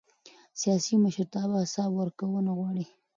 سیاسي 0.61 0.93
مشرتابه 1.03 1.57
حساب 1.63 1.89
ورکونه 1.95 2.51
غواړي 2.59 2.85